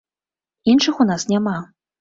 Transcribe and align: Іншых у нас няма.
Іншых 0.73 0.95
у 1.05 1.09
нас 1.13 1.29
няма. 1.35 1.57